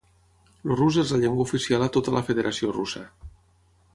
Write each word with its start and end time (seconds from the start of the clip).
El 0.67 0.71
rus 0.79 0.95
és 1.01 1.11
la 1.15 1.19
llengua 1.25 1.45
oficial 1.49 1.85
a 1.87 1.91
tota 1.97 2.15
la 2.17 2.25
Federació 2.31 2.73
Russa. 2.79 3.07